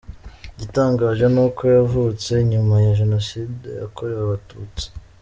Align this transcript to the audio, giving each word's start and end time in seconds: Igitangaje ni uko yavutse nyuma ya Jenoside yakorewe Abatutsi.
Igitangaje 0.55 1.25
ni 1.33 1.39
uko 1.45 1.61
yavutse 1.75 2.31
nyuma 2.51 2.75
ya 2.85 2.93
Jenoside 2.99 3.67
yakorewe 3.81 4.21
Abatutsi. 4.25 4.85